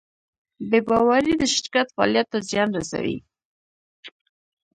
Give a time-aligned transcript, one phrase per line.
[0.69, 3.17] بېباورۍ د شرکت فعالیت ته زیان رسوي.